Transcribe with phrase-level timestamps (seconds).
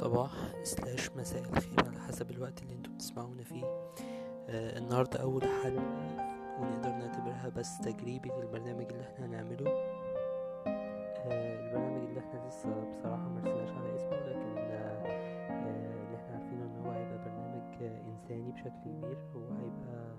[0.00, 0.30] صباح
[0.62, 3.64] سلاش مساء الخير على حسب الوقت اللي أنتوا بتسمعونا فيه.
[4.48, 5.84] آه النهاردة أول حلقة
[6.60, 9.70] ونقدر نعتبرها بس تجريبي للبرنامج اللي إحنا هنعمله.
[10.66, 15.06] آه البرنامج اللي إحنا لسه بصراحة مرسناش على اسمه لكن آه
[15.50, 19.18] آه اللي إحنا عارفينه إن هو هيبقى برنامج آه إنساني بشكل كبير.
[19.36, 20.16] هو هيبقى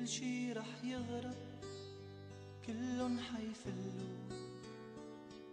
[0.00, 1.36] كل شي رح يغرق
[2.66, 4.16] كلن حيفلوا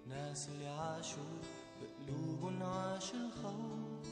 [0.08, 1.42] ناس اللي عاشوا
[1.82, 4.08] بقلوبن عاش الخوف.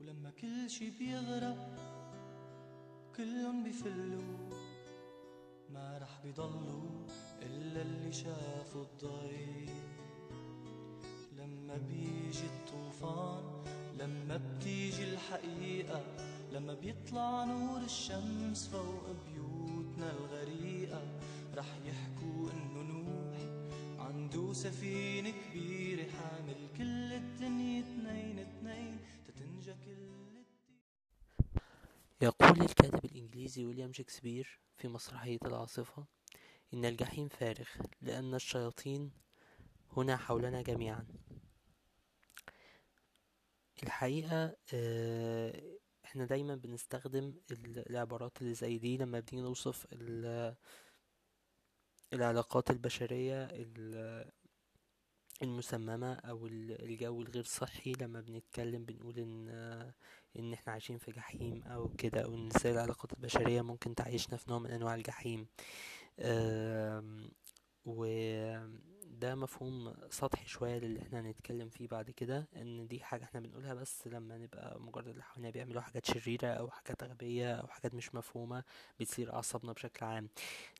[0.00, 1.78] ولما كل شي بيغرق
[3.16, 4.50] كلن بيفلوا
[5.70, 7.06] ما رح بيضلوا
[7.42, 9.70] إلا اللي شافوا الضي
[11.38, 13.64] لما بيجي الطوفان
[13.98, 16.25] لما بتيجي الحقيقة
[16.56, 21.20] لما بيطلع نور الشمس فوق بيوتنا الغريقة
[21.54, 23.38] رح يحكوا إنه نوح
[24.06, 30.06] عنده سفينة كبيرة حامل كل الدنيا اتنين اتنين تتنجى كل
[32.22, 36.04] يقول الكاتب الإنجليزي ويليام شكسبير في مسرحية العاصفة
[36.74, 37.68] إن الجحيم فارغ
[38.02, 39.10] لأن الشياطين
[39.96, 41.06] هنا حولنا جميعا.
[43.82, 45.62] الحقيقة آه،
[46.06, 50.54] إحنا دايما بنستخدم ال- العبارات اللي زي دي لما بنيجي نوصف ال-
[52.12, 54.30] العلاقات البشرية ال-
[55.42, 57.92] المسممة أو ال- الجو الغير صحي.
[57.92, 59.48] لما بنتكلم بنقول إن
[60.38, 64.50] إن إحنا عايشين في جحيم أو كده أو إن إزاي العلاقات البشرية ممكن تعيشنا في
[64.50, 65.46] نوع من أنواع الجحيم.
[66.20, 67.30] آم،
[69.16, 73.74] وده مفهوم سطحي شوية للي إحنا هنتكلم فيه بعد كده ان دي حاجة إحنا بنقولها
[73.74, 78.14] بس لما نبقى مجرد اللي حوالينا بيعملوا حاجات شريرة أو حاجات غبية أو حاجات مش
[78.14, 78.64] مفهومة
[79.00, 80.28] بتصير أعصابنا بشكل عام.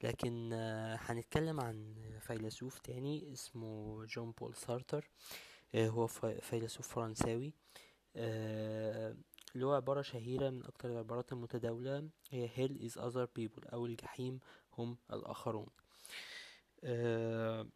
[0.02, 5.10] لكن آه، هنتكلم عن فيلسوف تاني اسمه جون بول سارتر
[5.74, 6.06] آه، هو
[6.40, 7.52] فيلسوف فرنساوي
[8.16, 9.16] آه،
[9.54, 14.40] له عبارة شهيرة من أكتر العبارات المتداولة هي hell is other people أو الجحيم
[14.78, 15.66] هم الآخرون.
[16.84, 17.66] آه،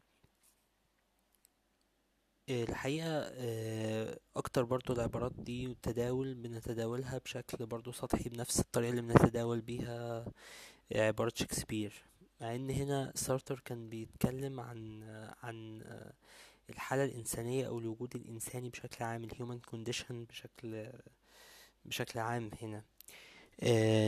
[2.51, 9.61] الحقيقة آه، أكتر برضو العبارات دي والتداول بنتداولها بشكل برضو سطحي بنفس الطريقة اللي بنتداول
[9.61, 10.25] بيها
[10.95, 12.03] عبارة شكسبير.
[12.41, 15.03] مع إن هنا سارتر كان بيتكلم عن
[15.43, 15.83] عن
[16.71, 20.89] الحالة الإنسانية أو الوجود الإنساني بشكل عام ال human condition بشكل
[21.85, 22.77] بشكل عام هنا.
[22.79, 22.83] آه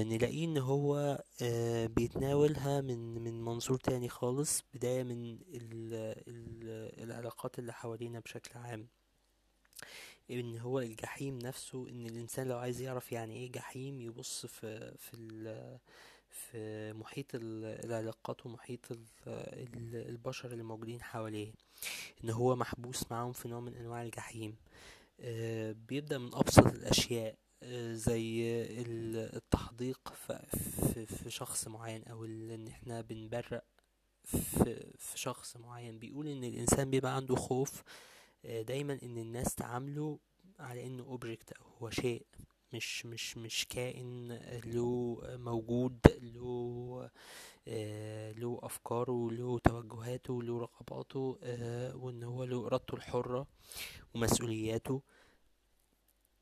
[0.04, 5.94] نلاقيه إن هو آه بيتناولها من من منظور تاني خالص بداية من ال
[6.28, 8.88] ال العلاقات اللي حوالينا بشكل عام.
[10.30, 15.68] إن هو الجحيم نفسه إن الإنسان لو عايز يعرف يعني إيه جحيم يبص في في
[16.30, 21.52] في محيط ال- العلاقات ومحيط ال- ال- البشر اللي موجودين حواليه.
[22.24, 24.56] إن هو محبوس معاهم في نوع من أنواع الجحيم.
[25.20, 27.30] آه، بيبدأ من أبسط الأشياء.
[27.30, 27.36] آه،
[27.92, 28.42] زي
[28.82, 30.12] ال- التحديق
[31.06, 33.64] في شخص معين أو ال- إن إحنا بنبرق
[34.98, 35.98] في شخص معين.
[35.98, 37.82] بيقول إن الإنسان بيبقى عنده خوف
[38.44, 40.18] آه، دايما إن الناس تعامله
[40.58, 42.26] على إنه أوبجكت أو هو شيء
[42.72, 44.32] مش مش مش كائن
[44.64, 47.10] له موجود له
[47.68, 53.46] آه، له أفكاره له توجهاته له رغباته آه، وإن هو له إرادته الحرة
[54.14, 55.02] ومسؤولياته.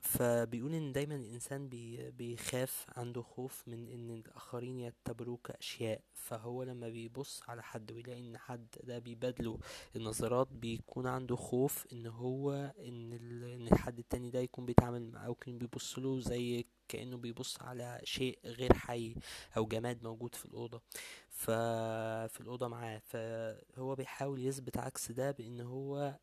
[0.00, 6.88] فبيقول إن دايما الإنسان بي بيخاف عنده خوف من إن الآخرين يعتبروه كاشياء فهو لما
[6.88, 9.58] بيبص على حد ويلاقي إن حد ده بيبادله
[9.96, 15.34] النظرات بيكون عنده خوف إن هو إن إن الحد التاني ده يكون بيتعامل معاه أو
[15.34, 19.14] كان بيبص له زي كأنه بيبص على شيء غير حي
[19.56, 20.82] أو جماد موجود في الأوضة.
[21.28, 22.98] ففي الأوضة معاه.
[23.04, 26.18] فهو بيحاول يثبت عكس ده بإن هو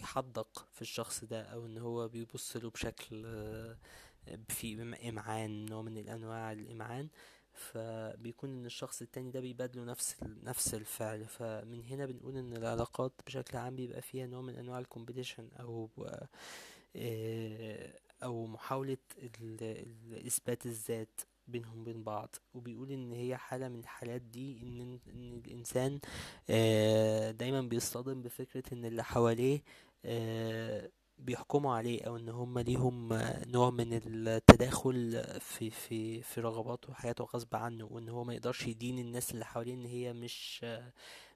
[0.00, 3.76] يحدق في الشخص ده أو إن هو بيبص له بشكل آه،
[4.48, 7.08] في إمعان نوع من الأنواع الإمعان
[7.52, 11.24] فبيكون إن الشخص التاني ده بيبادله نفس نفس الفعل.
[11.24, 15.90] فمن هنا بنقول إن العلاقات بشكل عام بيبقى فيها نوع من أنواع الكومبيتيشن أو
[16.96, 18.96] آه، أو محاولة
[20.26, 22.36] اثبات الذات بينهم وبين بعض.
[22.54, 26.00] وبيقول إن هي حالة من الحالات دي ان إن الإنسان
[26.50, 29.62] آه، دايما بيصطدم بفكرة إن اللي حواليه
[31.18, 37.24] بيحكموا عليه أو إن هم ليهم آه، نوع من التداخل في في في رغباته وحياته
[37.24, 40.92] غصب عنه وإن هو ما يقدرش يدين الناس اللي حواليه إن هي مش آه،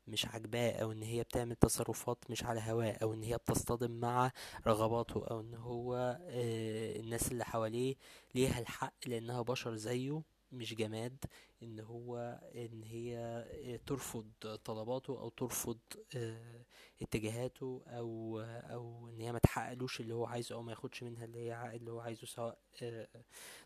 [0.08, 4.32] مش عاجباه أو إن هي بتعمل تصرفات مش على هواه أو إن هي بتصطدم مع
[4.66, 5.94] رغباته أو إن هو
[6.28, 7.94] آه، الناس اللي حواليه
[8.34, 10.22] ليها الحق لأنها بشر زيه.
[10.52, 11.24] مش جماد
[11.62, 14.26] إن هو إن هي آه، ترفض
[14.64, 15.78] طلباته أو ترفض
[16.16, 16.64] آه،
[17.02, 21.38] اتجاهاته أو أو إن هي ما تحققلوش اللي هو عايزه أو ما ياخدش منها اللي
[21.38, 23.08] هي اللي هو عايزه سواء آه،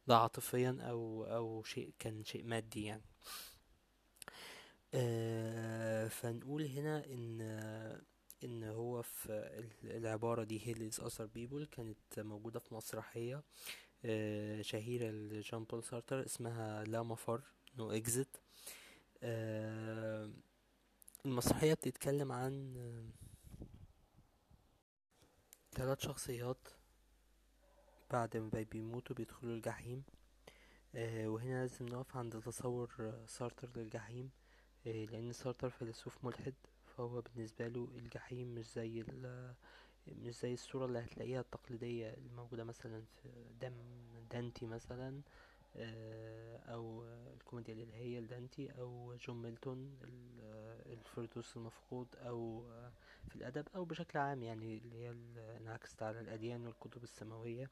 [0.06, 3.02] ده عاطفيا أو أو شيء كان شيء مادي يعني.
[4.94, 7.40] آه، فنقول هنا إن
[8.44, 13.42] إن هو في ال- العبارة دي هي is other people كانت موجودة في مسرحية.
[14.04, 17.40] آه، شهيرة لجان بول سارتر اسمها لا مفر
[17.78, 18.36] No Exit
[21.26, 22.74] المسرحية بتتكلم عن
[25.74, 26.68] ثلاث شخصيات
[28.10, 30.02] بعد ما بي- بيموتوا بيدخلوا الجحيم.
[30.94, 34.30] آه، وهنا لازم نقف عند تصور آه، سارتر للجحيم.
[34.86, 36.54] آه، لأن سارتر فيلسوف ملحد
[36.96, 39.02] فهو بالنسبة له الجحيم مش زي
[40.08, 43.28] مش زي الصورة اللي هتلاقيها التقليدية الموجودة مثلا في
[43.60, 43.74] دم
[44.30, 45.20] دانتي مثلا
[45.76, 47.04] آه، أو
[47.34, 49.98] الكوميديا الإلهية لدانتي أو جون ميلتون
[50.42, 52.92] آه، الفردوس المفقود أو آه،
[53.28, 55.14] في الأدب أو بشكل عام يعني اللي هي
[55.56, 57.70] انعكست على الأديان والكتب السماوية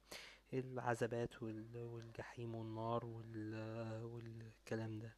[0.52, 5.14] العذابات وال- والجحيم والنار وال- والكلام ده.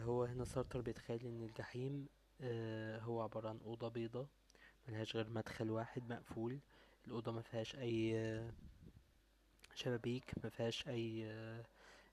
[0.00, 2.08] هو هنا سارتر بيتخيل إن الجحيم
[3.02, 4.28] هو عبارة عن أوضة بيضة
[4.88, 6.58] ملهاش غير مدخل واحد مقفول.
[7.06, 8.50] الأوضة ما فيهاش أي آه،
[9.74, 11.64] شبابيك ما فيهاش أي آه،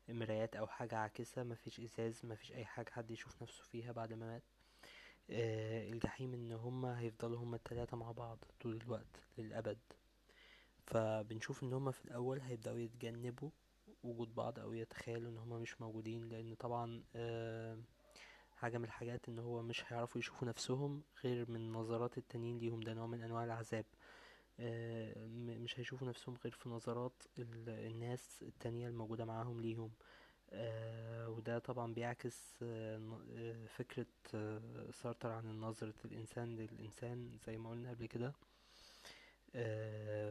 [0.10, 3.92] مرايات أو حاجة عاكسة ما فيش إزاز ما فيش أي حاجة حد يشوف نفسه فيها
[3.92, 4.44] بعد ما مات.
[5.30, 9.78] آه، الجحيم إن هما هيفضلوا هما التلاتة مع بعض طول الوقت للأبد.
[10.86, 13.50] فبنشوف إن هما في الأول هيبدأوا يتجنبوا
[14.04, 17.78] وجود بعض أو يتخيلوا إن هما مش موجودين لأن طبعا آه،
[18.62, 22.94] حاجة من الحاجات إن هو مش هيعرفوا يشوفوا نفسهم غير من نظرات التانيين ليهم ده
[22.94, 23.86] نوع من أنواع العذاب.
[24.60, 25.26] آه،
[25.64, 29.92] مش هيشوفوا نفسهم غير في نظرات ال- الناس التانية الموجودة معاهم ليهم.
[30.50, 34.06] آه، وده طبعا بيعكس آه، فكرة
[34.92, 38.34] سارتر عن نظرة الإنسان للإنسان زي ما قلنا قبل كده.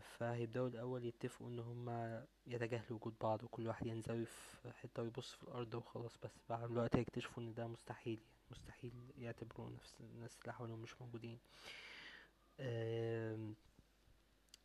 [0.01, 5.43] فهيبدأوا الأول يتفقوا إن هما يتجاهلوا وجود بعض وكل واحد ينزوي في حتة ويبص في
[5.43, 6.31] الأرض وخلاص بس.
[6.49, 11.39] بعد الوقت هيكتشفوا إن ده مستحيل يعني مستحيل يعتبروا نفس الناس اللي حواليهم مش موجودين.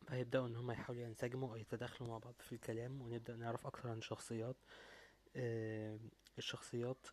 [0.08, 3.98] فهيبدأوا إن هما يحاولوا ينسجموا أو يتداخلوا مع بعض في الكلام ونبدأ نعرف أكتر عن
[3.98, 4.56] الشخصيات.
[6.38, 7.06] الشخصيات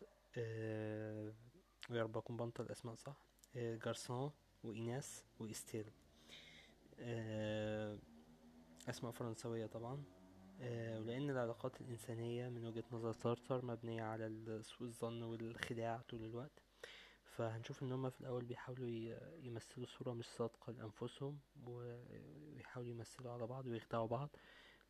[1.90, 3.16] ويا رب أكون بنطق الأسماء صح.
[3.56, 4.30] آه، جارسون
[4.64, 5.84] وإيناس وإستيل.
[5.86, 6.03] آه،
[8.88, 10.04] أسماء فرنسوية طبعا.
[10.60, 16.62] آه، ولأن العلاقات الإنسانية من وجهة نظر سارتر مبنية على سوء الظن والخداع طول الوقت.
[17.24, 18.88] فهنشوف إن هما في الأول بيحاولوا
[19.42, 24.36] يمثلوا صورة مش صادقة لأنفسهم ويحاولوا يمثلوا على بعض ويخدعوا بعض.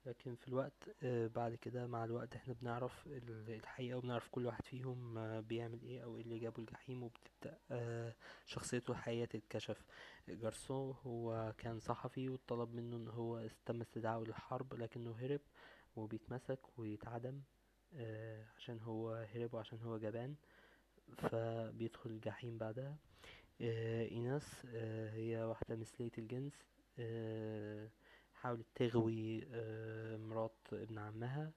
[0.07, 4.65] لكن في الوقت آه، بعد كده مع الوقت إحنا بنعرف ال- الحقيقة وبنعرف كل واحد
[4.65, 8.15] فيهم آه، بيعمل إيه أو إيه اللي جابه الجحيم وبتبدأ آه،
[8.47, 9.85] شخصيته الحقيقية تتكشف.
[10.29, 15.41] جارسون هو كان صحفي وطلب منه ان هو تم استدعائه للحرب لكنه هرب
[15.97, 17.41] وبيتمسك ويتعدم
[18.57, 20.35] عشان هو هرب وعشان هو جبان
[21.17, 22.97] فبيدخل الجحيم بعدها.
[23.61, 26.53] آه، هي واحدة مثلية الجنس
[26.99, 27.89] آه،
[28.45, 31.53] حاولت تغوي آه، مرات ابن عمها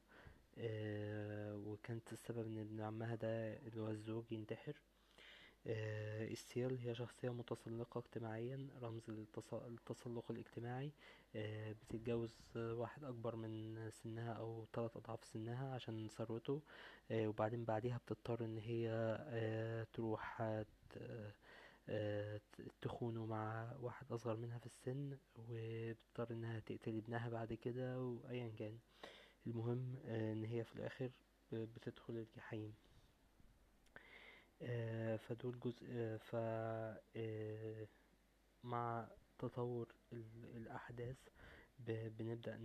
[0.57, 4.73] آه، وكانت السبب إن ابن عمها ده اللي هو الزوج ينتحر.
[5.67, 10.91] آه، استيل هي شخصية متسلقة اجتماعيا رمز للتسلق الاجتماعي.
[11.35, 16.61] آه، بتتجوز آه، واحد أكبر من سنها أو ثلاث أضعاف سنها عشان ثروته.
[17.11, 18.89] آه، وبعدين بعديها بتضطر إن هي
[19.29, 20.65] آه، تروح آه،
[20.97, 21.31] آه،
[22.81, 28.77] تخونه مع واحد أصغر منها في السن وبتضطر إنها تقتل ابنها بعد كده وأيا كان.
[29.47, 31.09] المهم إن هي في الآخر
[31.51, 32.73] بتدخل الجحيم.
[35.17, 36.35] فدول جزء ف
[38.63, 39.07] مع
[39.39, 41.15] تطور ال- الأحداث
[41.87, 42.57] بنبدأ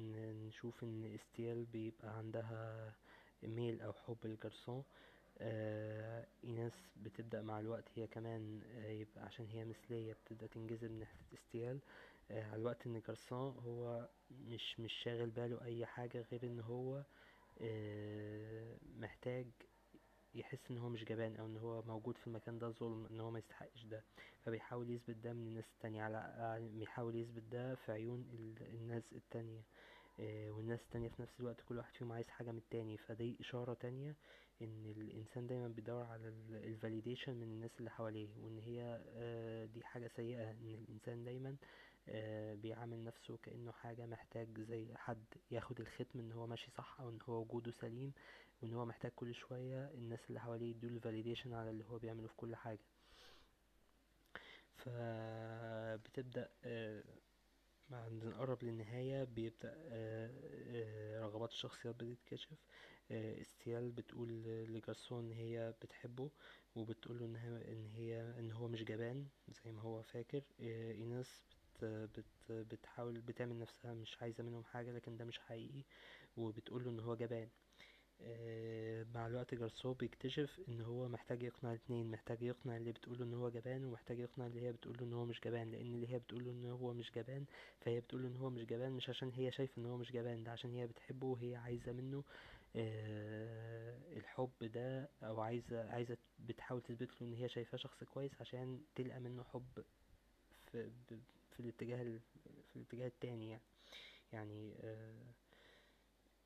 [0.47, 2.93] نشوف إن إستيال بيبقى عندها
[3.43, 4.85] ميل أو حب لجارسون
[5.43, 11.27] آه ايناس بتبدأ مع الوقت هي كمان آه يبقى عشان هي مثلية بتبدأ تنجذب ناحية
[11.35, 11.79] استيال
[12.31, 17.03] آه على الوقت إن جارسون هو مش مش شاغل باله أي حاجة غير إن هو
[17.61, 19.47] آه محتاج
[20.35, 23.31] يحس إن هو مش جبان أو إن هو موجود في المكان ده ظلم إن هو
[23.31, 24.05] ما يستحقش ده.
[24.45, 29.63] فبيحاول يثبت ده من الناس التانية على بيحاول يثبت ده في عيون ال- الناس التانية.
[30.19, 32.97] والناس التانية في نفس الوقت كل واحد فيهم عايز حاجة من التاني.
[32.99, 34.17] فدي إشارة تانية
[34.63, 39.85] إن الإنسان دايما بيدور على ال validation من الناس اللي حواليه وإن هي آه، دي
[39.85, 40.51] حاجة سيئة.
[40.51, 41.57] إن الإنسان دايما
[42.09, 47.11] آه، بيعامل نفسه كأنه حاجة محتاج زي حد ياخد الختم إن هو ماشي صح أو
[47.11, 48.13] إن هو وجوده سليم
[48.63, 52.29] وإن هو محتاج كل شوية الناس اللي حواليه يدوله ال validation على اللي هو بيعمله
[52.29, 52.79] في كل حاجة.
[54.77, 56.49] فبتبدأ
[57.93, 60.31] مع نقرب للنهاية بيبدأ آه،
[60.75, 62.59] آه، رغبات الشخصيات بتتكشف.
[63.11, 64.29] آه، إستيال بتقول
[64.69, 66.31] لجارسون إن هي بتحبه
[66.75, 69.27] وبتقوله إن هي إن هي إن هو مش جبان
[69.65, 70.43] زي ما هو فاكر.
[70.61, 71.45] ايناس
[71.83, 75.85] بت بتحاول بتعمل نفسها مش عايزة منهم حاجة لكن ده مش حقيقي.
[76.37, 77.49] وبتقوله إن هو جبان.
[78.25, 83.35] آه، مع الوقت جارسو بيكتشف إن هو محتاج يقنع الاتنين محتاج يقنع اللي بتقوله إن
[83.35, 86.51] هو جبان ومحتاج يقنع اللي هي بتقوله إن هو مش جبان لأن اللي هي بتقوله
[86.51, 87.45] إن هو مش جبان
[87.81, 90.51] فهي بتقوله إن هو مش جبان مش عشان هي شايفة إن هو مش جبان ده
[90.53, 92.25] عشان هي بتحبه وهي عايزة منه
[92.77, 98.81] آه، الحب ده أو عايزة عايزة بتحاول تثبت له إن هي شايفاه شخص كويس عشان
[98.95, 99.85] تلقى منه حب
[100.73, 100.91] في
[101.57, 102.21] في الاتجاه ال-
[102.71, 103.63] في الاتجاه التاني يعني.
[104.33, 105.13] يعني آه،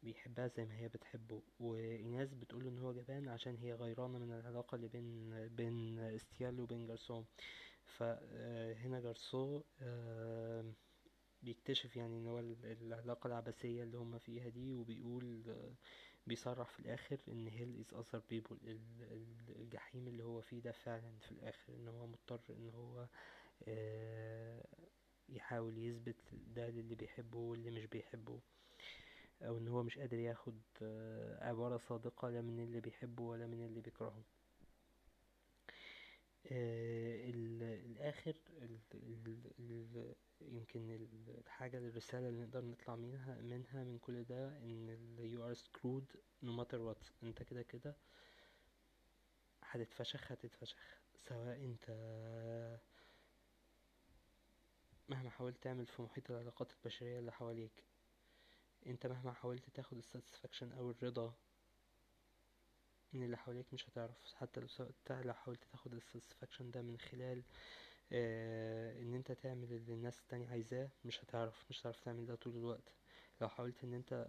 [0.03, 4.75] بيحبها زي ما هي بتحبه وإيناس بتقول إن هو جبان عشان هي غيرانة من العلاقة
[4.76, 7.25] اللي بين بين إستيال وبين جارسون
[7.85, 10.65] فهنا جارسون آه،
[11.43, 15.75] بيكتشف يعني إن هو ال- العلاقة العبثية اللي هما فيها دي وبيقول آه،
[16.26, 17.85] بيصرح في الآخر إن هيل
[18.33, 22.69] people ال- ال- الجحيم اللي هو فيه ده فعلا في الآخر إن هو مضطر إن
[22.71, 23.09] هو
[23.69, 24.65] آه،
[25.29, 28.41] يحاول يثبت ده للي بيحبه واللي مش بيحبه.
[29.43, 33.66] أو إن هو مش قادر ياخد آه، عبارة صادقة لا من اللي بيحبه ولا من
[33.66, 34.23] اللي بيكرهه.
[36.47, 43.99] آه، ال- الآخر ال ال يمكن ال- الحاجة الرسالة اللي نقدر نطلع منها منها من
[43.99, 47.11] كل ده إن you are screwed no matter what.
[47.23, 47.97] أنت كده كده
[49.62, 50.78] هتتفشخ هتتفشخ.
[51.28, 51.90] سواء أنت
[55.09, 57.83] مهما حاولت تعمل في محيط العلاقات البشرية اللي حواليك
[58.87, 61.35] انت مهما حاولت تاخد الساتسفاكشن أو الرضا
[63.12, 64.35] من اللي حواليك مش هتعرف.
[64.35, 64.66] حتى لو
[65.11, 67.43] لو حاولت تاخد ال satisfaction ده من خلال
[68.12, 71.64] آه ان انت تعمل اللي الناس التانية عايزاه مش هتعرف.
[71.71, 72.95] مش هتعرف تعمل ده طول الوقت.
[73.40, 74.28] لو حاولت ان انت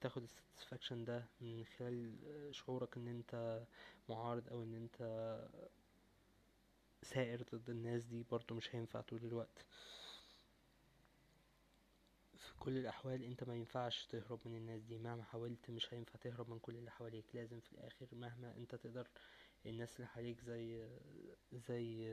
[0.00, 3.62] تاخد ال satisfaction ده من خلال آه، شعورك ان انت
[4.08, 5.02] معارض أو ان انت
[7.02, 9.66] ثائر ضد الناس دي برضو مش هينفع طول الوقت.
[12.60, 14.98] كل الأحوال أنت ما ينفعش تهرب من الناس دي.
[14.98, 17.24] مهما حاولت مش هينفع تهرب من كل اللي حواليك.
[17.34, 19.08] لازم في الآخر مهما أنت تقدر
[19.66, 20.88] الناس اللي حواليك زي
[21.52, 22.08] زي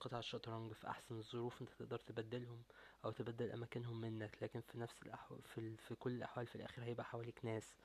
[0.00, 2.62] قطع الشطرنج في أحسن الظروف أنت تقدر تبدلهم
[3.04, 4.42] أو تبدل أماكنهم منك.
[4.42, 5.76] لكن في نفس الأحوال في.
[5.76, 7.76] في كل الأحوال في الآخر هيبقى حواليك ناس.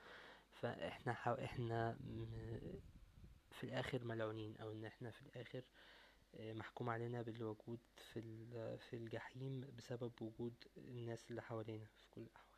[0.51, 1.33] فإحنا حو...
[1.33, 2.79] إحنا م-
[3.51, 5.63] في الآخر ملعونين أو إن إحنا في الآخر آه،
[6.39, 8.21] محكوم علينا بالوجود في
[8.77, 12.48] في الجحيم بسبب وجود الناس اللي حوالينا في كل الأحوال.